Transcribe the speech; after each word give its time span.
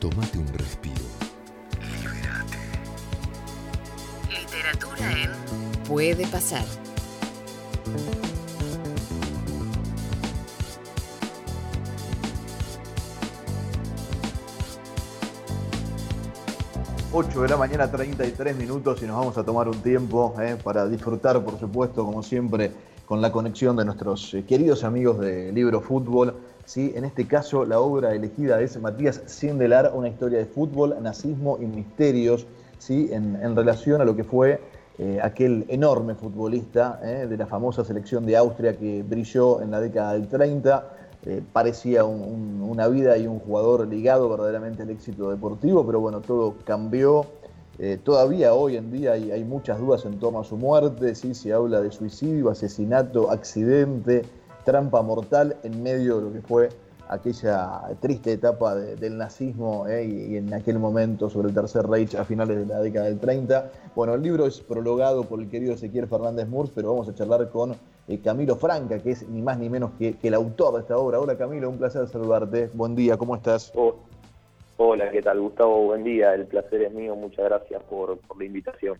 Tómate 0.00 0.38
un 0.38 0.48
respiro. 0.54 0.94
Libérate. 1.78 2.56
Literatura 4.30 5.12
en 5.12 5.30
Puede 5.86 6.26
pasar. 6.26 6.64
Ocho 17.12 17.42
de 17.42 17.48
la 17.48 17.58
mañana, 17.58 17.90
33 17.90 18.56
minutos 18.56 19.02
y 19.02 19.04
nos 19.04 19.18
vamos 19.18 19.36
a 19.36 19.44
tomar 19.44 19.68
un 19.68 19.82
tiempo 19.82 20.34
eh, 20.40 20.56
para 20.64 20.88
disfrutar, 20.88 21.44
por 21.44 21.60
supuesto, 21.60 22.06
como 22.06 22.22
siempre, 22.22 22.72
con 23.10 23.20
la 23.20 23.32
conexión 23.32 23.74
de 23.74 23.84
nuestros 23.84 24.34
eh, 24.34 24.44
queridos 24.44 24.84
amigos 24.84 25.18
de 25.18 25.50
Libro 25.50 25.80
Fútbol. 25.80 26.32
¿sí? 26.64 26.92
En 26.94 27.04
este 27.04 27.26
caso, 27.26 27.64
la 27.64 27.80
obra 27.80 28.14
elegida 28.14 28.60
es 28.60 28.80
Matías 28.80 29.20
Sindelar, 29.26 29.90
una 29.92 30.08
historia 30.08 30.38
de 30.38 30.44
fútbol, 30.44 30.94
nazismo 31.02 31.58
y 31.60 31.66
misterios, 31.66 32.46
¿sí? 32.78 33.08
en, 33.10 33.56
relación 33.56 34.00
a 34.00 34.04
lo 34.04 34.14
que 34.14 34.22
fue 34.22 34.60
eh, 34.98 35.18
aquel 35.20 35.64
enorme 35.66 36.14
futbolista 36.14 37.00
eh, 37.02 37.26
de 37.28 37.36
la 37.36 37.48
famosa 37.48 37.84
selección 37.84 38.24
de 38.26 38.36
Austria 38.36 38.78
que 38.78 39.02
brilló 39.02 39.60
en 39.60 39.72
la 39.72 39.80
década 39.80 40.12
del 40.12 40.28
30. 40.28 40.88
parecía 41.52 42.04
una 42.04 42.86
vida 42.86 43.18
y 43.18 43.26
un 43.26 43.40
jugador 43.40 43.88
ligado 43.88 44.28
verdaderamente 44.28 44.84
al 44.84 44.90
éxito 44.90 45.30
deportivo, 45.30 45.84
pero 45.84 45.98
bueno, 45.98 46.20
todo 46.20 46.54
cambió 46.64 47.26
eh, 47.82 47.96
todavía 47.96 48.52
hoy 48.52 48.76
en 48.76 48.92
día 48.92 49.12
hay, 49.12 49.42
muchas 49.42 49.78
dudas 49.78 50.04
en 50.04 50.18
torno 50.18 50.40
a 50.40 50.44
su 50.44 50.58
muerte, 50.58 51.14
¿sí? 51.14 51.32
se 51.32 51.54
habla 51.54 51.80
de 51.80 51.90
suicidio, 51.90 52.50
asesinato, 52.50 53.30
accidente, 53.30 54.20
trampa 54.66 55.00
mortal 55.00 55.56
en 55.62 55.82
medio 55.82 56.18
de 56.18 56.22
lo 56.24 56.32
que 56.34 56.42
fue 56.42 56.68
aquella 57.08 57.80
triste 58.00 58.34
etapa 58.34 58.74
del 58.74 59.16
nazismo 59.16 59.86
¿eh? 59.88 60.04
y, 60.04 60.36
en 60.36 60.52
aquel 60.52 60.78
momento 60.78 61.30
sobre 61.30 61.48
el 61.48 61.54
Tercer 61.54 61.86
Reich 61.86 62.14
a 62.16 62.26
finales 62.26 62.58
de 62.58 62.66
la 62.66 62.80
década 62.80 63.06
del 63.06 63.18
30. 63.18 63.70
Bueno, 63.96 64.12
el 64.12 64.22
libro 64.22 64.44
es 64.44 64.60
prologado 64.60 65.24
por 65.24 65.40
el 65.40 65.48
querido 65.48 65.72
Ezequiel 65.72 66.06
Fernández 66.06 66.48
Murs, 66.48 66.70
pero 66.74 66.92
vamos 66.92 67.08
a 67.08 67.14
charlar 67.14 67.48
con 67.48 67.74
eh, 68.08 68.20
Camilo 68.22 68.56
Franca, 68.56 68.98
que 68.98 69.12
es 69.12 69.26
ni 69.26 69.40
más 69.40 69.58
ni 69.58 69.70
menos 69.70 69.92
que, 69.98 70.18
el 70.22 70.34
autor 70.34 70.74
de 70.74 70.80
esta 70.80 70.98
obra. 70.98 71.18
Hola 71.18 71.38
Camilo, 71.38 71.70
un 71.70 71.78
placer 71.78 72.06
saludarte. 72.08 72.68
Buen 72.74 72.94
día, 72.94 73.16
¿cómo 73.16 73.36
estás? 73.36 73.72
Oh, 73.74 73.94
Hola, 74.82 75.10
¿qué 75.10 75.20
tal 75.20 75.38
Gustavo? 75.38 75.84
Buen 75.84 76.04
día, 76.04 76.32
el 76.32 76.46
placer 76.46 76.80
es 76.80 76.94
mío, 76.94 77.14
muchas 77.14 77.44
gracias 77.44 77.82
por, 77.82 78.18
la 78.38 78.44
invitación. 78.46 78.96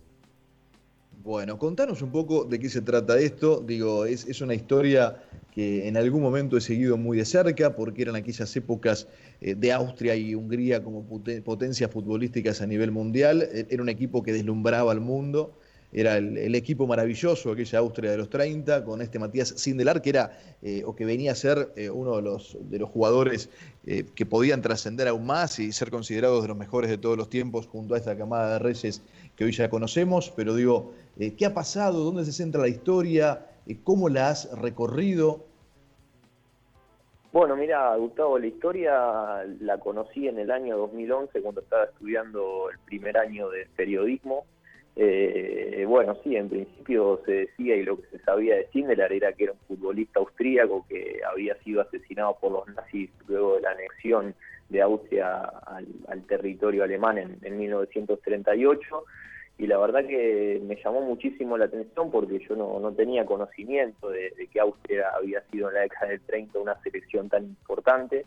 Bueno, 1.23 1.57
contanos 1.57 2.03
un 2.03 2.11
poco 2.11 2.45
de 2.45 2.59
qué 2.59 2.69
se 2.69 2.83
trata 2.83 3.17
esto. 3.17 3.61
Digo, 3.61 4.05
es, 4.05 4.41
una 4.41 4.53
historia 4.53 5.23
que 5.51 5.87
en 5.87 5.97
algún 5.97 6.21
momento 6.21 6.55
he 6.55 6.61
seguido 6.61 6.97
muy 6.97 7.17
de 7.17 7.25
cerca, 7.25 7.75
porque 7.75 8.03
eran 8.03 8.15
aquellas 8.15 8.55
épocas 8.55 9.07
eh, 9.41 9.55
de 9.55 9.71
Austria 9.71 10.15
y 10.15 10.35
Hungría 10.35 10.83
como 10.83 11.03
potencias 11.43 11.89
futbolísticas 11.89 12.61
a 12.61 12.67
nivel 12.67 12.91
mundial. 12.91 13.41
E, 13.41 13.65
era 13.71 13.81
un 13.81 13.89
equipo 13.89 14.21
que 14.21 14.33
deslumbraba 14.33 14.91
al 14.91 14.99
mundo 14.99 15.57
era 15.93 16.17
el, 16.17 16.55
equipo 16.55 16.87
maravilloso, 16.87 17.51
aquella 17.51 17.79
Austria 17.79 18.11
de 18.11 18.17
los 18.17 18.29
30, 18.29 18.85
con 18.85 19.01
este 19.01 19.19
Matías 19.19 19.49
Sindelar, 19.49 20.01
que 20.01 20.09
era 20.11 20.37
eh, 20.61 20.83
o 20.85 20.95
que 20.95 21.05
venía 21.05 21.33
a 21.33 21.35
ser 21.35 21.71
eh, 21.75 21.89
uno 21.89 22.15
de 22.15 22.21
los, 22.21 22.57
de 22.61 22.79
los 22.79 22.89
jugadores 22.89 23.49
eh, 23.85 24.05
que 24.15 24.25
podían 24.25 24.61
trascender 24.61 25.07
aún 25.07 25.25
más 25.25 25.59
y 25.59 25.71
ser 25.71 25.91
considerados 25.91 26.43
de 26.43 26.47
los 26.47 26.57
mejores 26.57 26.89
de 26.89 26.97
todos 26.97 27.17
los 27.17 27.29
tiempos 27.29 27.67
junto 27.67 27.95
a 27.95 27.97
esta 27.97 28.17
camada 28.17 28.53
de 28.53 28.59
reyes 28.59 29.01
que 29.35 29.43
hoy 29.43 29.51
ya 29.51 29.69
conocemos. 29.69 30.31
Pero 30.35 30.55
digo, 30.55 30.93
¿qué 31.37 31.45
ha 31.45 31.53
pasado? 31.53 32.03
¿Dónde 32.03 32.23
se 32.23 32.31
centra 32.31 32.61
la 32.61 32.69
historia? 32.69 33.47
¿Cómo 33.83 34.07
la 34.07 34.29
has 34.29 34.49
recorrido? 34.59 35.45
Bueno, 37.33 37.55
mira, 37.55 37.95
Gustavo, 37.95 38.37
la 38.37 38.47
historia 38.47 39.43
la 39.61 39.77
conocí 39.79 40.27
en 40.27 40.37
el 40.37 40.51
año 40.51 40.77
2011 40.77 41.41
cuando 41.41 41.61
estaba 41.61 41.85
estudiando 41.85 42.69
el 42.69 42.77
primer 42.79 43.17
año 43.17 43.49
de 43.49 43.67
periodismo 43.75 44.45
eh, 44.95 45.85
bueno, 45.87 46.17
sí, 46.23 46.35
en 46.35 46.49
principio 46.49 47.21
se 47.25 47.31
decía 47.31 47.75
y 47.75 47.83
lo 47.83 47.97
que 47.97 48.07
se 48.07 48.19
sabía 48.19 48.55
de 48.55 48.67
Sindelar 48.67 49.13
era 49.13 49.31
que 49.33 49.45
era 49.45 49.53
un 49.53 49.59
futbolista 49.67 50.19
austríaco 50.19 50.85
que 50.89 51.21
había 51.29 51.55
sido 51.63 51.81
asesinado 51.81 52.37
por 52.41 52.51
los 52.51 52.67
nazis 52.75 53.09
luego 53.27 53.55
de 53.55 53.61
la 53.61 53.71
anexión 53.71 54.35
de 54.69 54.81
Austria 54.81 55.43
al, 55.65 56.23
territorio 56.27 56.83
alemán 56.83 57.17
en, 57.17 57.57
1938 57.57 59.03
y 59.57 59.67
la 59.67 59.77
verdad 59.77 60.05
que 60.05 60.61
me 60.65 60.75
llamó 60.81 61.01
muchísimo 61.01 61.57
la 61.57 61.65
atención 61.65 62.09
porque 62.09 62.39
yo 62.47 62.55
no, 62.55 62.91
tenía 62.93 63.25
conocimiento 63.25 64.09
de, 64.09 64.33
que 64.51 64.59
Austria 64.59 65.09
había 65.15 65.41
sido 65.51 65.69
en 65.69 65.75
la 65.75 65.81
década 65.81 66.07
del 66.11 66.21
30 66.21 66.59
una 66.59 66.81
selección 66.81 67.29
tan 67.29 67.43
importante. 67.43 68.25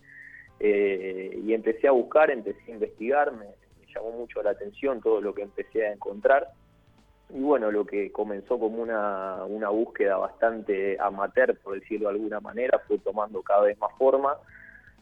Eh, 0.61 1.41
y 1.45 1.53
empecé 1.53 1.89
a 1.89 1.91
buscar, 1.91 2.31
empecé 2.31 2.61
a 2.69 2.75
investigar, 2.75 3.33
me, 3.33 3.47
llamó 3.95 4.11
mucho 4.13 4.43
la 4.43 4.51
atención 4.51 5.01
todo 5.01 5.21
lo 5.21 5.35
que 5.35 5.43
empecé 5.43 5.87
a 5.87 5.93
encontrar. 5.93 6.49
Y 7.31 7.41
bueno, 7.41 7.71
lo 7.71 7.85
que 7.87 8.13
comenzó 8.13 8.59
como 8.59 8.83
una, 8.83 9.45
una 9.45 9.71
búsqueda 9.71 10.17
bastante 10.17 10.99
amateur, 11.01 11.57
por 11.59 11.81
decirlo 11.81 12.09
de 12.09 12.15
alguna 12.15 12.41
manera, 12.41 12.79
fue 12.87 12.99
tomando 12.99 13.43
cada 13.43 13.63
vez 13.63 13.79
más 13.79 13.93
forma. 13.97 14.37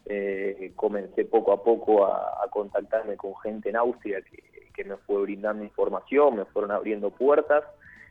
Eh, 0.05 0.73
comencé 0.75 1.25
poco 1.25 1.53
a 1.53 1.63
poco 1.63 2.07
a, 2.07 2.49
contactarme 2.51 3.17
con 3.17 3.37
gente 3.37 3.71
en 3.71 3.77
Austria 3.77 4.21
que, 4.21 4.85
me 4.85 4.97
fue 4.97 5.23
brindando 5.23 5.63
información, 5.63 6.37
me 6.37 6.45
fueron 6.47 6.73
abriendo 6.73 7.11
puertas 7.11 7.63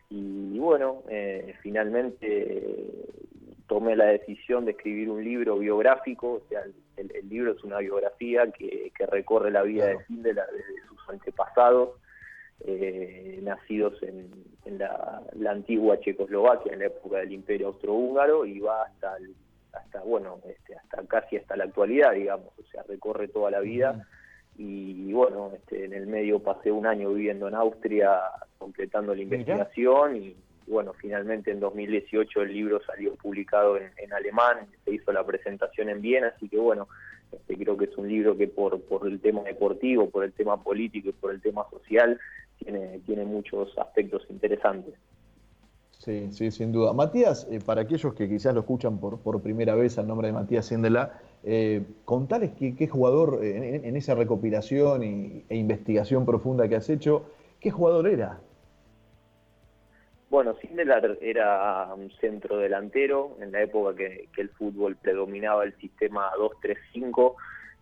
y, 0.09 0.57
bueno, 0.57 1.03
eh, 1.09 1.53
finalmente 1.61 2.87
tomé 3.67 3.97
la 3.97 4.05
decisión 4.05 4.63
de 4.63 4.71
escribir 4.71 5.09
un 5.09 5.21
libro 5.21 5.57
biográfico, 5.57 6.33
o 6.33 6.41
sea, 6.47 6.63
el, 7.09 7.29
libro 7.29 7.53
es 7.53 7.63
una 7.63 7.79
biografía 7.79 8.51
que, 8.51 8.91
recorre 9.09 9.51
la 9.51 9.63
vida 9.63 9.87
de 9.87 10.05
Sindela 10.05 10.45
desde 10.51 10.87
sus 10.87 11.09
antepasados, 11.09 11.89
eh, 12.61 13.39
nacidos 13.41 14.01
en, 14.03 14.29
la, 14.77 15.23
antigua 15.49 15.99
Checoslovaquia, 15.99 16.73
en 16.73 16.79
la 16.79 16.85
época 16.85 17.17
del 17.17 17.31
Imperio 17.31 17.67
Austrohúngaro, 17.67 18.45
y 18.45 18.59
va 18.59 18.83
hasta, 18.83 19.17
hasta 19.73 20.01
bueno, 20.01 20.39
este, 20.47 20.75
hasta 20.75 21.03
casi 21.07 21.37
hasta 21.37 21.55
la 21.55 21.65
actualidad, 21.65 22.13
digamos, 22.13 22.47
o 22.57 22.63
sea, 22.71 22.83
recorre 22.83 23.27
toda 23.27 23.51
la 23.51 23.59
vida. 23.59 24.07
Y, 24.57 25.11
bueno, 25.13 25.51
este, 25.55 25.85
en 25.85 25.93
el 25.93 26.05
medio 26.05 26.39
pasé 26.39 26.71
un 26.71 26.85
año 26.85 27.11
viviendo 27.13 27.47
en 27.47 27.55
Austria, 27.55 28.19
completando 28.59 29.15
la 29.15 29.21
investigación 29.21 30.17
y 30.17 30.35
bueno, 30.67 30.93
finalmente 30.93 31.51
en 31.51 31.59
2018 31.59 32.41
el 32.41 32.53
libro 32.53 32.81
salió 32.85 33.15
publicado 33.15 33.77
en, 33.77 34.13
alemán, 34.13 34.67
se 34.85 34.93
hizo 34.93 35.11
la 35.11 35.25
presentación 35.25 35.89
en 35.89 36.01
Viena, 36.01 36.33
así 36.35 36.47
que 36.47 36.57
bueno, 36.57 36.87
este, 37.31 37.57
creo 37.57 37.77
que 37.77 37.85
es 37.85 37.97
un 37.97 38.07
libro 38.07 38.37
que 38.37 38.47
por, 38.47 38.79
el 39.05 39.19
tema 39.19 39.43
deportivo, 39.43 40.09
por 40.09 40.23
el 40.23 40.33
tema 40.33 40.61
político 40.61 41.09
y 41.09 41.13
por 41.13 41.31
el 41.31 41.41
tema 41.41 41.65
social 41.69 42.19
tiene, 42.57 42.99
tiene 43.05 43.25
muchos 43.25 43.77
aspectos 43.77 44.25
interesantes. 44.29 44.95
Sí, 46.03 46.29
sí, 46.31 46.49
sin 46.49 46.71
duda. 46.71 46.93
Matías, 46.93 47.47
eh, 47.51 47.59
para 47.63 47.81
aquellos 47.81 48.15
que 48.15 48.27
quizás 48.27 48.55
lo 48.55 48.61
escuchan 48.61 48.97
por, 48.97 49.41
primera 49.43 49.75
vez 49.75 49.99
al 49.99 50.07
nombre 50.07 50.29
de 50.29 50.33
Matías 50.33 50.65
Sindela, 50.65 51.21
eh, 51.43 51.83
contales 52.05 52.53
qué, 52.57 52.87
jugador 52.87 53.41
eh, 53.43 53.81
en, 53.83 53.95
esa 53.95 54.15
recopilación 54.15 55.03
y, 55.03 55.45
e 55.47 55.55
investigación 55.55 56.25
profunda 56.25 56.67
que 56.67 56.75
has 56.75 56.89
hecho, 56.89 57.25
¿qué 57.59 57.69
jugador 57.69 58.07
era? 58.07 58.39
Bueno, 60.31 60.55
Sindelar 60.61 61.17
era 61.19 61.93
un 61.93 62.09
centro 62.21 62.57
delantero 62.57 63.35
en 63.41 63.51
la 63.51 63.63
época 63.63 63.97
que, 63.97 64.29
el 64.37 64.47
fútbol 64.47 64.95
predominaba 64.95 65.65
el 65.65 65.75
sistema 65.75 66.31
2-3-5. 66.37 67.35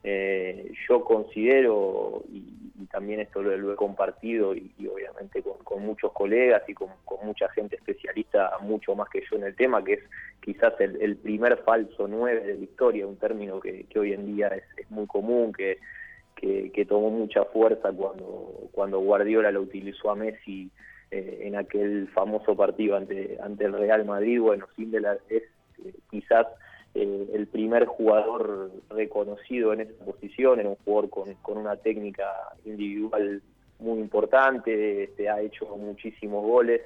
Eh, 0.04 0.72
yo 0.90 1.04
considero, 1.04 2.24
y, 2.28 2.88
también 2.92 3.20
esto 3.20 3.44
lo, 3.44 3.72
he 3.72 3.76
compartido, 3.76 4.56
y, 4.56 4.74
obviamente 4.92 5.44
con, 5.44 5.86
muchos 5.86 6.12
colegas 6.12 6.64
y 6.68 6.74
con, 6.74 6.90
mucha 7.24 7.50
gente 7.50 7.76
especialista, 7.76 8.50
mucho 8.62 8.96
más 8.96 9.10
que 9.10 9.22
yo 9.30 9.38
en 9.38 9.44
el 9.44 9.56
tema, 9.56 9.84
que 9.84 9.94
es 9.94 10.04
quizás 10.42 10.74
el, 10.80 11.18
primer 11.18 11.58
falso 11.58 12.08
9 12.08 12.48
de 12.48 12.56
la 12.56 12.64
historia, 12.64 13.06
un 13.06 13.18
término 13.18 13.60
que, 13.60 13.86
hoy 13.96 14.14
en 14.14 14.26
día 14.26 14.48
es, 14.48 14.90
muy 14.90 15.06
común, 15.06 15.54
que, 15.54 15.78
que, 16.36 16.86
tomó 16.86 17.12
mucha 17.12 17.46
fuerza 17.46 17.92
cuando, 17.92 18.70
cuando 18.72 18.98
Guardiola 19.02 19.52
lo 19.52 19.62
utilizó 19.62 20.10
a 20.10 20.16
Messi 20.16 20.72
eh, 21.12 21.40
en 21.42 21.56
aquel 21.56 22.08
famoso 22.10 22.56
partido 22.56 22.96
ante, 22.96 23.40
ante 23.42 23.66
el 23.66 23.74
Real 23.74 24.06
Madrid. 24.06 24.40
Bueno, 24.42 24.68
Sindelar 24.76 25.20
es 25.28 25.42
eh, 25.84 25.94
quizás 26.12 26.46
eh, 26.94 27.28
el 27.34 27.48
primer 27.48 27.86
jugador 27.86 28.70
reconocido 28.92 29.74
en 29.74 29.82
esa 29.82 30.06
posición, 30.06 30.60
era 30.60 30.70
un 30.70 30.76
jugador 30.86 31.10
con, 31.10 31.34
con 31.42 31.58
una 31.58 31.78
técnica 31.78 32.28
individual 32.64 33.42
muy 33.80 33.98
importante, 33.98 35.06
este, 35.06 35.30
ha 35.30 35.42
hecho 35.42 35.66
muchísimos 35.78 36.44
goles. 36.44 36.82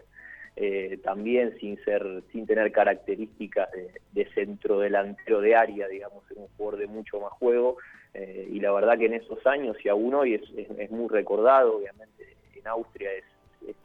también 1.03 1.57
sin 1.59 1.83
ser 1.83 2.03
sin 2.31 2.45
tener 2.45 2.71
características 2.71 3.69
de, 4.13 4.25
centro 4.35 4.79
delantero 4.79 5.41
de 5.41 5.55
área 5.55 5.87
digamos 5.87 6.23
es 6.29 6.37
un 6.37 6.47
jugador 6.55 6.79
de 6.79 6.87
mucho 6.87 7.19
más 7.19 7.33
juego 7.39 7.77
y 8.13 8.59
la 8.59 8.71
verdad 8.71 8.99
que 8.99 9.07
en 9.07 9.15
esos 9.15 9.43
años 9.47 9.75
y 9.83 9.89
aún 9.89 10.13
hoy 10.13 10.35
es, 10.35 10.43
es 10.77 10.91
muy 10.91 11.09
recordado 11.09 11.77
obviamente 11.77 12.23
en 12.55 12.67
Austria 12.67 13.11
es 13.13 13.25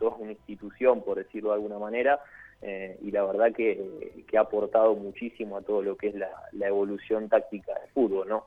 es 0.07 0.15
una 0.19 0.31
institución, 0.31 1.03
por 1.03 1.19
decirlo 1.19 1.49
de 1.49 1.57
alguna 1.57 1.79
manera, 1.79 2.21
eh, 2.63 2.99
y 3.03 3.11
la 3.11 3.25
verdad 3.25 3.53
que, 3.55 4.25
ha 4.37 4.41
aportado 4.41 4.95
muchísimo 4.95 5.57
a 5.57 5.63
todo 5.63 5.83
lo 5.83 5.97
que 5.97 6.09
es 6.09 6.15
la, 6.15 6.31
evolución 6.67 7.29
táctica 7.29 7.73
del 7.81 7.91
fútbol, 7.91 8.29
¿no? 8.29 8.45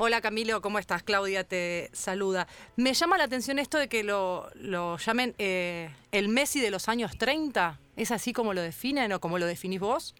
Hola 0.00 0.20
Camilo, 0.20 0.60
¿cómo 0.60 0.78
estás? 0.78 1.02
Claudia 1.02 1.42
te 1.42 1.88
saluda. 1.92 2.46
Me 2.76 2.94
llama 2.94 3.18
la 3.18 3.24
atención 3.24 3.58
esto 3.58 3.78
de 3.78 3.88
que 3.88 4.04
lo, 4.04 4.48
lo 4.54 4.96
llamen 4.96 5.34
eh, 5.38 5.90
el 6.12 6.28
Messi 6.28 6.60
de 6.60 6.70
los 6.70 6.88
años 6.88 7.18
30. 7.18 7.80
¿Es 7.96 8.12
así 8.12 8.32
como 8.32 8.54
lo 8.54 8.62
definen 8.62 9.12
o 9.12 9.18
como 9.18 9.40
lo 9.40 9.46
definís 9.46 9.80
vos? 9.80 10.14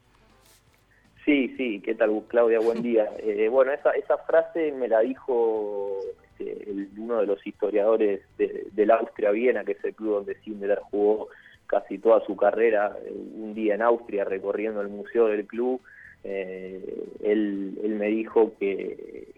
Sí, 1.25 1.55
sí, 1.57 1.81
¿qué 1.85 1.95
tal 1.95 2.25
Claudia? 2.27 2.59
Buen 2.59 2.83
día. 2.91 3.09
Eh, 3.19 3.49
bueno, 3.49 3.71
esa, 3.73 3.93
esa 3.93 4.19
frase 4.19 4.73
me 4.73 4.89
la 4.89 5.01
dijo 5.01 6.01
este, 6.39 6.89
uno 6.97 7.21
de 7.21 7.27
los 7.27 7.47
historiadores 7.47 8.21
de, 8.37 8.67
del 8.73 8.91
Austria-Viena, 8.91 9.65
que 9.65 9.73
es 9.73 9.85
el 9.85 9.95
club 9.95 10.15
donde 10.15 10.37
Sindelar 10.37 10.81
jugó 10.91 11.29
casi 11.67 11.99
toda 11.99 12.25
su 12.25 12.37
carrera, 12.37 12.97
eh, 13.05 13.13
un 13.13 13.55
día 13.55 13.75
en 13.75 13.83
Austria 13.83 14.25
recorriendo 14.25 14.81
el 14.81 14.89
museo 14.89 15.27
del 15.27 15.47
club 15.47 15.81
eh, 16.25 17.07
él, 17.23 17.79
me 17.99 18.09
dijo 18.09 18.53
que, 18.59 19.29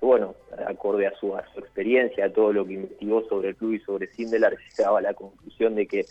bueno, 0.00 0.34
acorde 0.66 1.06
a 1.06 1.14
su, 1.16 1.34
a 1.36 1.44
su 1.52 1.60
experiencia, 1.60 2.26
a 2.26 2.32
todo 2.32 2.52
lo 2.52 2.66
que 2.66 2.74
investigó 2.74 3.26
sobre 3.28 3.50
el 3.50 3.56
club 3.56 3.74
y 3.74 3.78
sobre 3.80 4.08
Sindelar, 4.08 4.56
llegaba 4.76 4.98
a 4.98 5.02
la 5.02 5.14
conclusión 5.14 5.74
de 5.74 5.86
que 5.86 6.04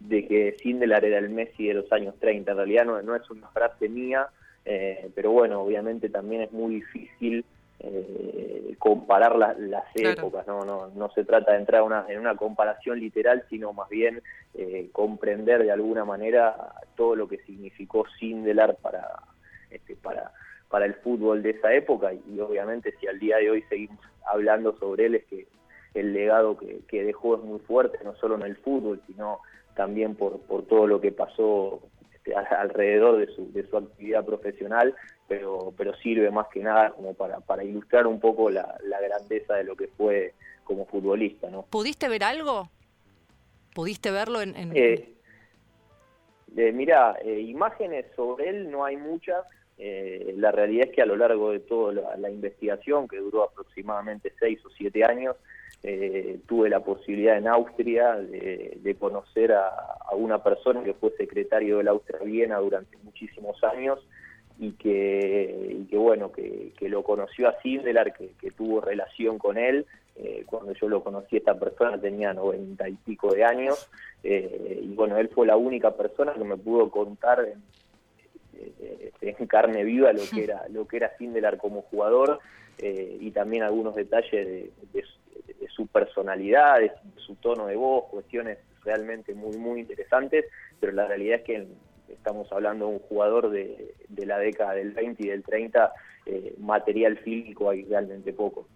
de 0.00 0.26
que 0.26 0.56
Sindelar 0.60 1.04
era 1.04 1.18
el 1.18 1.30
Messi 1.30 1.68
de 1.68 1.74
los 1.74 1.92
años 1.92 2.16
30. 2.18 2.50
En 2.50 2.56
realidad 2.56 2.84
no, 2.84 3.00
no 3.02 3.14
es 3.14 3.30
una 3.30 3.46
frase 3.48 3.88
mía, 3.88 4.26
eh, 4.64 5.08
pero 5.14 5.30
bueno, 5.30 5.60
obviamente 5.60 6.08
también 6.08 6.42
es 6.42 6.50
muy 6.50 6.76
difícil 6.76 7.44
eh, 7.84 8.76
comparar 8.78 9.36
las 9.36 9.84
épocas, 9.94 10.46
¿no? 10.46 10.64
¿no? 10.64 10.88
No 10.94 11.10
se 11.10 11.24
trata 11.24 11.52
de 11.52 11.58
entrar 11.58 11.82
una, 11.82 12.04
en 12.08 12.20
una 12.20 12.36
comparación 12.36 13.00
literal, 13.00 13.44
sino 13.50 13.72
más 13.72 13.88
bien 13.88 14.22
eh, 14.54 14.88
comprender 14.92 15.62
de 15.62 15.72
alguna 15.72 16.04
manera 16.04 16.74
todo 16.96 17.16
lo 17.16 17.28
que 17.28 17.38
significó 17.38 18.04
Sindelar 18.18 18.76
para, 18.76 19.08
este, 19.70 19.96
para, 19.96 20.32
para 20.68 20.86
el 20.86 20.94
fútbol 20.94 21.42
de 21.42 21.50
esa 21.50 21.72
época 21.74 22.12
y, 22.12 22.38
obviamente 22.40 22.94
si 23.00 23.06
al 23.06 23.18
día 23.18 23.38
de 23.38 23.50
hoy 23.50 23.62
seguimos 23.68 23.98
hablando 24.26 24.76
sobre 24.78 25.06
él 25.06 25.14
es 25.16 25.24
que 25.24 25.46
el 25.94 26.12
legado 26.12 26.56
que, 26.56 26.80
que 26.88 27.04
dejó 27.04 27.36
es 27.36 27.42
muy 27.42 27.58
fuerte, 27.60 27.98
no 28.04 28.14
solo 28.16 28.36
en 28.36 28.42
el 28.42 28.56
fútbol, 28.56 29.00
sino 29.06 29.40
también 29.74 30.14
por, 30.14 30.40
por 30.42 30.66
todo 30.66 30.86
lo 30.86 31.00
que 31.00 31.12
pasó 31.12 31.82
este, 32.14 32.34
alrededor 32.34 33.18
de 33.18 33.26
su, 33.34 33.52
de 33.52 33.66
su 33.68 33.76
actividad 33.76 34.24
profesional, 34.24 34.94
pero, 35.32 35.72
pero 35.78 35.96
sirve 35.96 36.30
más 36.30 36.48
que 36.48 36.60
nada 36.60 36.90
como 36.90 37.14
para, 37.14 37.40
para 37.40 37.64
ilustrar 37.64 38.06
un 38.06 38.20
poco 38.20 38.50
la, 38.50 38.76
la 38.84 39.00
grandeza 39.00 39.54
de 39.54 39.64
lo 39.64 39.74
que 39.74 39.86
fue 39.86 40.34
como 40.62 40.84
futbolista. 40.84 41.48
¿no? 41.48 41.62
¿Pudiste 41.62 42.06
ver 42.10 42.22
algo? 42.22 42.68
¿Pudiste 43.74 44.10
verlo 44.10 44.42
en...? 44.42 44.54
en... 44.54 44.76
Eh, 44.76 45.08
eh, 46.54 46.72
mira, 46.72 47.16
eh, 47.24 47.40
imágenes 47.40 48.04
sobre 48.14 48.50
él 48.50 48.70
no 48.70 48.84
hay 48.84 48.98
muchas, 48.98 49.46
la 49.78 50.52
realidad 50.52 50.88
es 50.90 50.94
que 50.94 51.02
a 51.02 51.06
lo 51.06 51.16
largo 51.16 51.50
de 51.50 51.60
toda 51.60 52.16
la, 52.18 52.30
investigación, 52.30 53.08
que 53.08 53.16
duró 53.16 53.44
aproximadamente 53.44 54.32
seis 54.38 54.60
o 54.66 54.70
siete 54.70 55.02
años, 55.02 55.34
eh, 55.82 56.38
tuve 56.46 56.68
la 56.68 56.80
posibilidad 56.80 57.38
en 57.38 57.48
Austria 57.48 58.14
de, 58.16 58.96
conocer 59.00 59.52
a, 59.52 59.98
una 60.12 60.42
persona 60.42 60.84
que 60.84 60.92
fue 60.92 61.10
secretario 61.16 61.78
de 61.78 61.84
la 61.84 61.92
Austria-Viena 61.92 62.58
durante 62.58 62.98
muchísimos 62.98 63.64
años 63.64 63.98
y 64.58 64.72
que, 64.72 65.84
que 65.88 65.96
bueno, 65.96 66.30
que, 66.32 66.72
lo 66.88 67.02
conoció 67.02 67.48
a 67.48 67.60
Sindelar, 67.62 68.12
que, 68.12 68.32
que 68.40 68.50
tuvo 68.50 68.80
relación 68.80 69.38
con 69.38 69.56
él. 69.56 69.86
Eh, 70.16 70.44
cuando 70.46 70.74
yo 70.74 70.88
lo 70.88 71.02
conocí, 71.02 71.38
esta 71.38 71.58
persona 71.58 71.98
tenía 71.98 72.34
noventa 72.34 72.88
y 72.88 72.94
pico 72.94 73.32
de 73.32 73.44
años, 73.44 73.88
y 74.22 74.94
bueno, 74.94 75.16
él 75.16 75.28
fue 75.30 75.46
la 75.46 75.56
única 75.56 75.96
persona 75.96 76.34
que 76.34 76.44
me 76.44 76.56
pudo 76.56 76.90
contar 76.90 77.44
en, 77.44 77.62
eh, 79.22 79.46
carne 79.48 79.84
viva 79.84 80.12
lo 80.12 80.22
que 80.32 80.44
era 80.44 80.68
lo 80.68 80.86
que 80.86 80.96
era 80.96 81.16
Sindelar 81.18 81.58
como 81.58 81.82
jugador 81.82 82.38
eh, 82.78 83.18
y 83.20 83.30
también 83.30 83.62
algunos 83.62 83.94
detalles 83.94 84.70
de, 84.92 85.04
su 85.68 85.86
personalidad, 85.86 86.80
de 86.80 86.92
su 87.16 87.34
tono 87.36 87.66
de 87.66 87.76
voz, 87.76 88.04
cuestiones 88.10 88.58
realmente 88.84 89.34
muy 89.34 89.56
muy 89.56 89.80
interesantes, 89.80 90.44
pero 90.78 90.92
la 90.92 91.06
realidad 91.06 91.38
es 91.38 91.44
que 91.44 91.66
estamos 92.22 92.52
hablando 92.52 92.86
de 92.86 92.92
un 92.92 92.98
jugador 93.00 93.50
de, 93.50 93.94
la 94.16 94.38
década 94.38 94.74
del 94.74 94.92
20 94.92 95.24
y 95.24 95.28
del 95.28 95.42
30, 95.42 95.92
eh, 96.26 96.54
material 96.58 97.18
físico 97.18 97.68
hay 97.68 97.82
realmente 97.82 98.32
poco. 98.32 98.68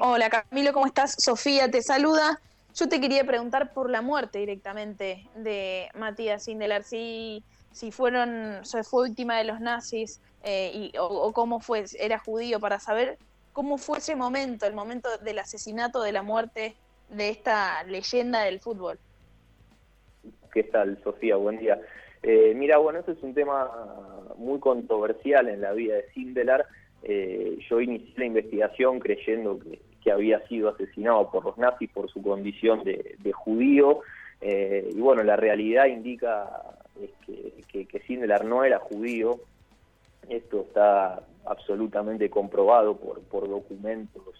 hola 0.00 0.28
Camilo, 0.28 0.72
¿cómo 0.72 0.86
estás? 0.86 1.14
Sofía 1.18 1.70
te 1.70 1.82
saluda. 1.82 2.40
Yo 2.74 2.88
te 2.88 3.00
quería 3.00 3.24
preguntar 3.24 3.72
por 3.72 3.90
la 3.90 4.02
muerte 4.02 4.40
directamente 4.40 5.28
de 5.36 5.88
Matías 5.94 6.44
Sindelar, 6.44 6.82
si, 6.82 7.44
si 7.70 7.92
fueron, 7.92 8.64
se 8.64 8.82
fue 8.82 9.08
víctima 9.08 9.38
de 9.38 9.44
los 9.44 9.60
nazis 9.60 10.20
eh, 10.42 10.72
y, 10.74 10.92
o, 10.98 11.32
cómo 11.32 11.60
fue, 11.60 11.84
era 12.00 12.18
judío, 12.18 12.58
para 12.58 12.80
saber 12.80 13.18
cómo 13.52 13.78
fue 13.78 13.98
ese 13.98 14.16
momento, 14.16 14.66
el 14.66 14.74
momento 14.74 15.08
del 15.18 15.38
asesinato, 15.38 16.02
de 16.02 16.10
la 16.10 16.22
muerte 16.22 16.76
de 17.08 17.28
esta 17.28 17.84
leyenda 17.84 18.40
del 18.40 18.58
fútbol. 18.58 18.98
¿Qué 20.52 20.62
tal, 20.64 20.98
Sofía? 21.02 21.36
Buen 21.36 21.58
día. 21.58 21.80
Eh, 22.22 22.54
mira, 22.56 22.78
bueno, 22.78 23.00
ese 23.00 23.12
es 23.12 23.22
un 23.22 23.34
tema 23.34 23.70
muy 24.36 24.58
controversial 24.58 25.48
en 25.48 25.60
la 25.60 25.72
vida 25.72 25.96
de 25.96 26.08
Sindelar. 26.10 26.66
Eh, 27.02 27.58
yo 27.68 27.80
inicié 27.80 28.14
la 28.16 28.24
investigación 28.24 28.98
creyendo 28.98 29.58
que, 29.58 29.78
había 30.10 30.40
sido 30.48 30.70
asesinado 30.70 31.30
por 31.30 31.44
los 31.44 31.58
nazis 31.58 31.90
por 31.90 32.10
su 32.10 32.22
condición 32.22 32.82
de, 32.82 33.32
judío. 33.34 34.00
Eh, 34.40 34.88
y 34.90 34.98
bueno, 34.98 35.22
la 35.22 35.36
realidad 35.36 35.84
indica 35.84 36.48
que, 37.26 38.00
Sindelar 38.06 38.46
no 38.46 38.64
era 38.64 38.78
judío. 38.78 39.38
Esto 40.30 40.62
está 40.62 41.22
absolutamente 41.44 42.30
comprobado 42.30 42.96
por, 42.96 43.48
documentos 43.50 44.34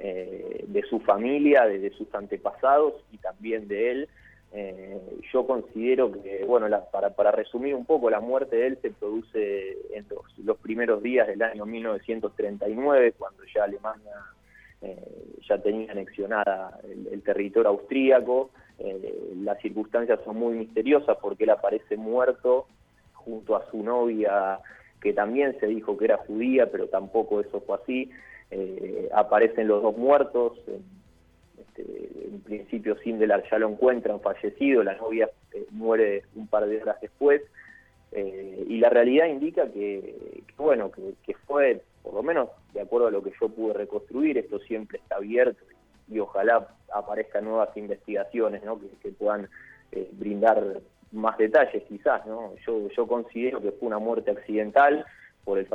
de 0.00 0.82
su 0.90 0.98
familia, 0.98 1.66
de, 1.66 1.90
sus 1.90 2.12
antepasados 2.12 2.94
y 3.12 3.18
también 3.18 3.68
de 3.68 3.92
él. 3.92 4.08
Eh, 4.58 4.98
yo 5.34 5.46
considero 5.46 6.10
que, 6.10 6.42
bueno, 6.46 6.66
para, 6.90 7.10
para 7.10 7.30
resumir 7.30 7.74
un 7.74 7.84
poco, 7.84 8.08
la 8.08 8.20
muerte 8.20 8.56
de 8.56 8.68
él 8.68 8.78
se 8.80 8.90
produce 8.90 9.76
en 9.94 10.06
los, 10.08 10.38
los 10.38 10.56
primeros 10.56 11.02
días 11.02 11.26
del 11.26 11.42
año 11.42 11.66
1939, 11.66 13.12
cuando 13.18 13.42
ya 13.54 13.64
Alemania 13.64 14.14
eh, 14.80 14.96
ya 15.46 15.58
tenía 15.58 15.92
anexionada 15.92 16.80
el, 16.84 17.22
territorio 17.22 17.68
austríaco. 17.68 18.50
Eh, 18.78 19.34
las 19.42 19.60
circunstancias 19.60 20.20
son 20.24 20.36
muy 20.36 20.54
misteriosas 20.54 21.18
porque 21.20 21.44
él 21.44 21.50
aparece 21.50 21.98
muerto 21.98 22.66
junto 23.12 23.56
a 23.56 23.70
su 23.70 23.82
novia, 23.82 24.58
que 25.02 25.12
también 25.12 25.58
se 25.60 25.66
dijo 25.66 25.98
que 25.98 26.06
era 26.06 26.16
judía, 26.16 26.70
pero 26.72 26.88
tampoco 26.88 27.40
eso 27.40 27.60
fue 27.60 27.76
así. 27.76 28.10
Eh, 28.50 29.10
aparecen 29.12 29.68
los 29.68 29.82
dos 29.82 29.98
muertos. 29.98 30.58
Este, 31.58 31.82
en 32.28 32.40
principio, 32.40 32.96
Sindelar 32.98 33.44
ya 33.50 33.58
lo 33.58 33.68
encuentran 33.68 34.20
fallecido, 34.20 34.82
la 34.82 34.94
novia 34.94 35.30
muere 35.70 36.24
un 36.34 36.46
par 36.46 36.66
de 36.66 36.82
horas 36.82 37.00
después. 37.00 37.42
y 38.12 38.78
la 38.78 38.88
realidad 38.88 39.26
indica 39.26 39.70
que, 39.70 40.42
bueno, 40.56 40.90
que 40.90 41.34
fue 41.46 41.82
por 42.06 42.14
lo 42.14 42.22
menos 42.22 42.50
de 42.72 42.82
acuerdo 42.82 43.08
a 43.08 43.10
lo 43.10 43.20
que 43.20 43.32
yo 43.40 43.48
pude 43.48 43.74
reconstruir, 43.74 44.38
esto 44.38 44.60
siempre 44.60 44.98
está 44.98 45.16
abierto 45.16 45.64
y 46.08 46.20
ojalá 46.20 46.68
aparezcan 46.94 47.44
nuevas 47.44 47.76
investigaciones 47.76 48.62
¿no? 48.62 48.78
que, 49.02 49.08
puedan 49.10 49.48
eh, 49.90 50.08
brindar 50.12 50.82
más 51.10 51.36
detalles 51.36 51.82
quizás. 51.88 52.24
¿no? 52.24 52.54
Yo, 52.64 52.88
yo 52.96 53.08
considero 53.08 53.60
que 53.60 53.72
fue 53.72 53.88
una 53.88 53.98
muerte 53.98 54.30
accidental 54.30 55.04
por 55.44 55.58
el 55.58 55.66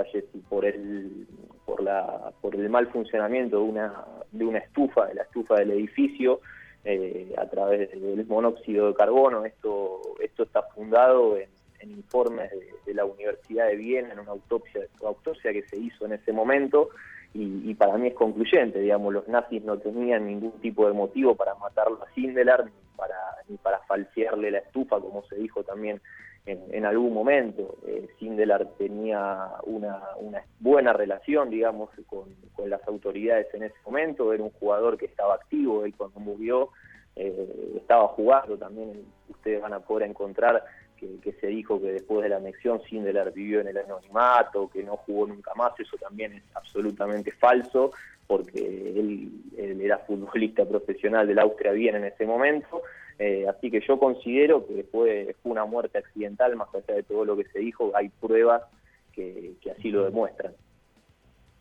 por 0.49 0.63
el 0.63 1.27
por 1.65 1.83
la 1.83 2.31
por 2.39 2.55
el 2.55 2.69
mal 2.69 2.87
funcionamiento 2.87 3.57
de 3.57 3.63
una 3.63 4.05
de 4.31 4.45
una 4.45 4.59
estufa 4.59 5.07
de 5.07 5.15
la 5.15 5.23
estufa 5.23 5.55
del 5.55 5.71
edificio 5.71 6.41
eh, 6.83 7.33
a 7.37 7.45
través 7.47 7.91
del 7.91 8.25
monóxido 8.25 8.87
de 8.87 8.93
carbono. 8.95 9.45
Esto 9.45 10.01
esto 10.21 10.43
está 10.43 10.63
fundado 10.63 11.37
en 11.37 11.91
informes 11.91 12.51
de, 12.85 12.93
la 12.93 13.05
Universidad 13.05 13.67
de 13.67 13.75
Viena, 13.75 14.13
en 14.13 14.19
una 14.19 14.31
autopsia, 14.31 14.81
autopsia 15.03 15.51
que 15.51 15.63
se 15.63 15.77
hizo 15.77 16.05
en 16.05 16.13
ese 16.13 16.31
momento, 16.31 16.89
y, 17.33 17.73
para 17.75 17.97
mí 17.97 18.09
es 18.09 18.13
concluyente, 18.13 18.79
digamos, 18.79 19.13
los 19.13 19.27
nazis 19.29 19.63
no 19.63 19.77
tenían 19.77 20.27
ningún 20.27 20.51
tipo 20.59 20.85
de 20.85 20.93
motivo 20.93 21.33
para 21.33 21.55
matarlo 21.55 22.03
a 22.03 22.13
Sindelar, 22.13 22.65
para, 23.01 23.17
ni 23.49 23.57
para 23.57 23.79
falsearle 23.79 24.51
la 24.51 24.59
estufa, 24.59 24.99
como 24.99 25.23
se 25.23 25.35
dijo 25.35 25.63
también 25.63 25.99
en, 26.45 26.85
algún 26.85 27.13
momento. 27.15 27.77
Eh, 27.87 28.07
Sindelar 28.19 28.67
tenía 28.77 29.49
una, 29.63 30.01
una, 30.17 30.43
buena 30.59 30.93
relación, 30.93 31.49
digamos, 31.49 31.89
con, 32.05 32.29
las 32.69 32.87
autoridades 32.87 33.51
en 33.55 33.63
ese 33.63 33.75
momento, 33.83 34.31
era 34.31 34.43
un 34.43 34.51
jugador 34.51 34.95
que 34.95 35.07
estaba 35.07 35.33
activo, 35.33 35.87
y 35.87 35.91
cuando 35.93 36.19
murió 36.19 36.69
eh, 37.15 37.73
estaba 37.75 38.07
jugando 38.09 38.55
también, 38.55 39.03
ustedes 39.29 39.59
van 39.59 39.73
a 39.73 39.79
poder 39.79 40.07
encontrar 40.07 40.63
que, 40.95 41.33
se 41.41 41.47
dijo 41.47 41.81
que 41.81 41.93
después 41.93 42.21
de 42.21 42.29
la 42.29 42.37
anexión 42.37 42.79
Sindelar 42.83 43.33
vivió 43.33 43.61
en 43.61 43.69
el 43.69 43.77
anonimato, 43.79 44.69
que 44.69 44.83
no 44.83 44.97
jugó 44.97 45.25
nunca 45.25 45.51
más, 45.55 45.73
eso 45.79 45.97
también 45.97 46.33
es 46.33 46.43
absolutamente 46.53 47.31
falso, 47.31 47.93
porque 48.31 48.93
él, 48.97 49.81
era 49.81 49.97
futbolista 50.07 50.63
profesional 50.63 51.27
del 51.27 51.37
Austria 51.39 51.73
Viena 51.73 51.97
en 51.97 52.05
ese 52.05 52.25
momento, 52.25 52.81
eh, 53.19 53.45
así 53.45 53.69
que 53.69 53.81
yo 53.85 53.99
considero 53.99 54.65
que 54.65 54.85
fue, 54.89 55.35
una 55.43 55.65
muerte 55.65 55.97
accidental, 55.97 56.55
más 56.55 56.69
allá 56.73 56.95
de 56.95 57.03
todo 57.03 57.25
lo 57.25 57.35
que 57.35 57.43
se 57.51 57.59
dijo, 57.59 57.91
hay 57.93 58.07
pruebas 58.07 58.61
que, 59.11 59.55
así 59.77 59.89
lo 59.89 60.05
demuestran. 60.05 60.53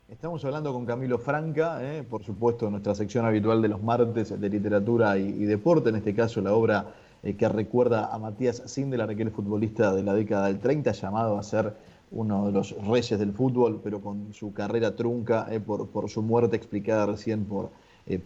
Estamos 0.09 0.45
hablando 0.45 0.73
con 0.73 0.87
Camilo 0.87 1.19
Franca, 1.19 1.81
eh, 1.83 2.05
por 2.09 2.23
supuesto, 2.23 2.71
nuestra 2.71 2.95
sección 2.95 3.27
habitual 3.27 3.61
de 3.63 3.69
los 3.69 3.83
martes 3.83 4.41
de 4.41 4.49
literatura 4.49 5.19
y, 5.19 5.45
deporte, 5.47 5.89
en 5.89 5.97
este 5.97 6.15
caso 6.15 6.41
la 6.41 6.55
obra 6.55 6.95
eh, 7.25 7.35
que 7.35 7.49
recuerda 7.49 8.15
a 8.15 8.19
Matías 8.21 8.63
Sindelar, 8.67 9.11
aquel 9.11 9.33
futbolista 9.33 9.93
de 9.93 10.05
la 10.05 10.15
década 10.15 10.47
del 10.47 10.61
30, 10.61 10.93
llamado 10.93 11.37
a 11.37 11.43
ser 11.43 11.73
uno 12.13 12.47
de 12.47 12.53
los 12.53 12.77
reyes 12.87 13.19
del 13.19 13.33
fútbol, 13.33 13.81
pero 13.83 14.01
con 14.01 14.33
su 14.33 14.53
carrera 14.53 14.97
trunca 14.97 15.47
eh, 15.51 15.61
por, 15.61 16.09
su 16.09 16.23
muerte 16.23 16.57
explicada 16.57 17.07
recién 17.07 17.45
por, 17.45 17.71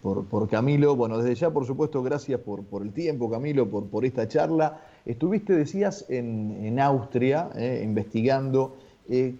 por, 0.01 0.49
Camilo. 0.49 0.95
Bueno, 0.95 1.17
desde 1.17 1.35
ya, 1.35 1.51
por 1.51 1.65
supuesto, 1.65 2.01
gracias 2.01 2.39
por, 2.39 2.63
el 2.81 2.91
tiempo, 2.91 3.29
Camilo, 3.29 3.69
por, 3.69 3.85
por 3.85 4.05
esta 4.05 4.27
charla. 4.27 4.81
Estuviste, 5.05 5.53
decías, 5.53 6.05
en, 6.09 6.57
en 6.63 6.79
Austria, 6.79 7.49
investigando. 7.83 8.75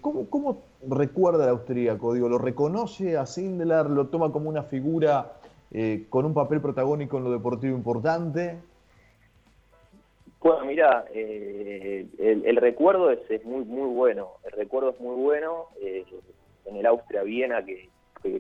¿cómo, 0.02 0.30
¿Cómo 0.30 0.62
recuerda 0.88 1.44
al 1.44 1.50
austríaco? 1.52 2.14
Digo, 2.14 2.30
¿lo 2.30 2.38
reconoce 2.38 3.18
a 3.18 3.26
Sindelar? 3.26 3.90
¿Lo 3.90 4.08
toma 4.08 4.32
como 4.32 4.50
una 4.50 4.64
figura 4.64 5.34
eh, 5.72 6.06
con 6.10 6.26
un 6.26 6.34
papel 6.34 6.62
protagónico 6.62 7.18
en 7.18 7.24
lo 7.24 7.32
deportivo 7.32 7.76
importante? 7.76 8.58
Bueno, 10.46 10.64
mira, 10.66 11.06
eh, 11.12 12.06
el, 12.20 12.56
recuerdo 12.58 13.10
es, 13.10 13.44
muy 13.46 13.66
muy 13.66 13.90
bueno. 13.90 14.34
El 14.44 14.52
recuerdo 14.52 14.92
es 14.92 15.00
muy 15.00 15.16
bueno. 15.16 15.70
Eh, 15.82 16.06
en 16.66 16.76
el 16.76 16.86
Austria-Viena, 16.86 17.66
que, 17.66 17.90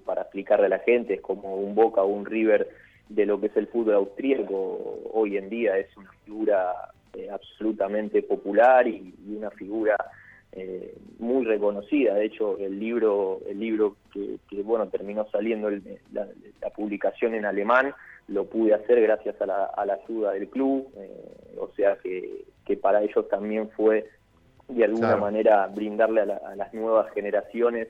para 0.06 0.22
explicarle 0.22 0.68
a 0.68 0.70
la 0.70 0.78
gente 0.78 1.16
es 1.16 1.22
como 1.22 1.56
un 1.56 1.74
Boca 1.74 2.04
o 2.04 2.06
un 2.06 2.28
River 2.28 2.70
de 3.10 3.26
lo 3.26 3.42
que 3.42 3.48
es 3.48 3.58
el 3.58 3.66
fútbol 3.66 3.96
austríaco, 3.96 5.00
hoy 5.14 5.38
en 5.38 5.50
día 5.50 5.80
es 5.80 5.98
una 5.98 6.12
figura 6.24 6.92
absolutamente 7.32 8.22
popular 8.22 8.88
y 8.88 9.12
una 9.28 9.50
figura 9.50 9.96
eh, 10.58 10.96
muy 11.20 11.44
reconocida. 11.44 12.14
De 12.14 12.26
hecho, 12.26 12.58
el 12.58 12.80
libro, 12.80 13.42
el 13.46 13.60
libro 13.60 13.98
que, 14.14 14.40
bueno 14.64 14.88
terminó 14.88 15.28
saliendo 15.30 15.70
la, 15.70 16.28
publicación 16.74 17.34
en 17.36 17.44
alemán, 17.44 17.94
lo 18.30 18.46
pude 18.46 18.74
hacer 18.74 19.02
gracias 19.02 19.36
a 19.42 19.46
la, 19.46 19.94
ayuda 19.94 20.32
del 20.32 20.48
club. 20.48 20.88
Eh, 20.96 21.58
o 21.60 21.68
sea 21.76 21.98
que, 22.02 22.46
para 22.82 23.02
ellos 23.04 23.28
también 23.28 23.70
fue 23.72 24.10
de 24.70 24.86
alguna 24.86 25.18
manera 25.18 25.68
brindarle 25.68 26.22
a, 26.22 26.56
las 26.56 26.74
nuevas 26.74 27.12
generaciones 27.14 27.90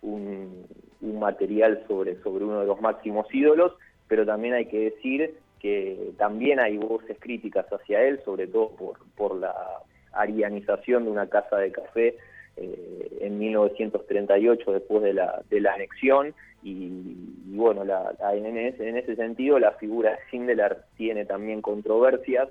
un, 0.00 0.64
material 1.02 1.84
sobre, 1.86 2.16
sobre 2.22 2.44
uno 2.46 2.60
de 2.60 2.66
los 2.66 2.80
máximos 2.80 3.26
ídolos, 3.32 3.72
pero 4.08 4.24
también 4.24 4.54
hay 4.54 4.66
que 4.66 4.90
decir 4.90 5.36
que 5.60 6.12
también 6.16 6.60
hay 6.60 6.78
voces 6.78 7.18
críticas 7.20 7.66
hacia 7.66 8.02
él, 8.02 8.20
sobre 8.24 8.46
todo 8.46 8.70
por, 8.70 8.98
por 9.16 9.36
la 9.36 9.54
arianización 10.20 11.04
de 11.04 11.10
una 11.10 11.28
casa 11.28 11.56
de 11.56 11.72
café 11.72 12.16
eh, 12.56 13.18
en 13.20 13.38
1938 13.38 14.72
después 14.72 15.02
de 15.02 15.12
la, 15.12 15.42
de 15.50 15.60
la 15.60 15.74
anexión. 15.74 16.34
Y, 16.62 16.88
bueno, 17.54 17.84
la, 17.84 18.14
en, 18.32 18.56
ese, 18.56 19.14
sentido 19.14 19.58
la 19.58 19.72
figura 19.72 20.12
de 20.12 20.18
Sindelar 20.30 20.84
tiene 20.96 21.24
también 21.26 21.62
controversias, 21.62 22.48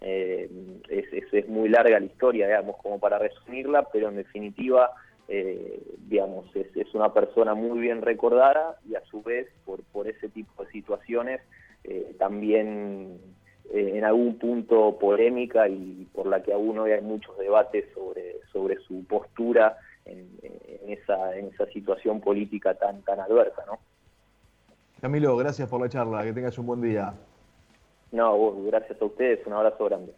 eh, 0.00 0.48
es, 0.88 1.04
es, 1.32 1.48
muy 1.48 1.68
larga 1.68 1.98
la 1.98 2.06
historia, 2.06 2.46
digamos, 2.46 2.76
como 2.76 2.98
para 2.98 3.18
resumirla, 3.18 3.88
pero 3.92 4.08
en 4.08 4.16
definitiva, 4.16 4.92
eh, 5.26 5.82
digamos, 6.08 6.54
es, 6.54 6.74
es, 6.76 6.94
una 6.94 7.12
persona 7.12 7.54
muy 7.54 7.80
bien 7.80 8.00
recordada 8.00 8.76
y 8.88 8.94
a 8.94 9.02
su 9.10 9.22
vez, 9.22 9.48
por, 9.66 9.82
por 9.92 10.08
ese 10.08 10.28
tipo 10.28 10.64
de 10.64 10.70
situaciones, 10.70 11.40
también 12.18 13.18
eh, 13.72 13.92
en 13.96 14.04
algún 14.04 14.38
punto 14.38 14.98
polémica 14.98 15.68
y 15.68 16.06
por 16.12 16.26
la 16.26 16.42
que 16.42 16.52
aún 16.52 16.78
hoy 16.78 16.92
hay 16.92 17.02
muchos 17.02 17.36
debates 17.38 17.86
sobre, 17.94 18.40
sobre 18.52 18.76
su 18.80 19.04
postura 19.04 19.76
en, 20.04 20.28
esa, 20.88 21.36
en 21.36 21.48
esa 21.48 21.66
situación 21.66 22.20
política 22.20 22.74
tan, 22.74 23.02
tan 23.02 23.20
adversa. 23.20 23.64
¿no? 23.66 23.78
Camilo, 25.00 25.36
gracias 25.36 25.68
por 25.68 25.80
la 25.80 25.88
charla, 25.88 26.24
que 26.24 26.32
tengas 26.32 26.58
un 26.58 26.66
buen 26.66 26.80
día. 26.80 27.12
No, 28.10 28.54
gracias 28.62 29.00
a 29.00 29.04
ustedes, 29.04 29.46
un 29.46 29.52
abrazo 29.52 29.84
grande. 29.84 30.14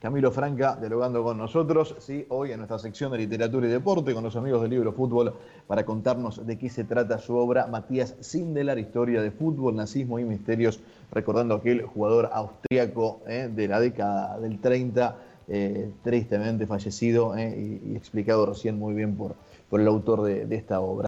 Camilo 0.00 0.30
Franca 0.30 0.78
dialogando 0.80 1.22
con 1.22 1.36
nosotros, 1.36 1.94
sí, 1.98 2.24
hoy 2.30 2.52
en 2.52 2.56
nuestra 2.56 2.78
sección 2.78 3.12
de 3.12 3.18
literatura 3.18 3.66
y 3.66 3.70
deporte 3.70 4.14
con 4.14 4.24
los 4.24 4.34
amigos 4.34 4.62
del 4.62 4.70
libro 4.70 4.94
Fútbol 4.94 5.34
para 5.66 5.84
contarnos 5.84 6.46
de 6.46 6.56
qué 6.56 6.70
se 6.70 6.84
trata 6.84 7.18
su 7.18 7.36
obra 7.36 7.66
Matías 7.66 8.16
Sindelar, 8.20 8.78
historia 8.78 9.20
de 9.20 9.30
fútbol, 9.30 9.76
nazismo 9.76 10.18
y 10.18 10.24
misterios, 10.24 10.80
recordando 11.12 11.56
aquel 11.56 11.82
jugador 11.82 12.30
austríaco 12.32 13.20
eh, 13.26 13.50
de 13.54 13.68
la 13.68 13.78
década 13.78 14.38
del 14.40 14.58
30, 14.58 15.16
eh, 15.48 15.90
tristemente 16.02 16.66
fallecido 16.66 17.36
eh, 17.36 17.80
y, 17.84 17.94
explicado 17.94 18.46
recién 18.46 18.78
muy 18.78 18.94
bien 18.94 19.16
por, 19.16 19.34
por 19.68 19.82
el 19.82 19.86
autor 19.86 20.22
de 20.22 20.56
esta 20.56 20.80
obra. 20.80 20.98